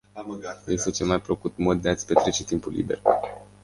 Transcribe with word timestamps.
Este 0.65 0.91
cel 0.91 1.07
mai 1.07 1.21
plăcut 1.21 1.57
mod 1.57 1.81
de 1.81 1.89
ați 1.89 2.05
petrece 2.05 2.43
timpul 2.43 2.71
liber. 2.71 3.01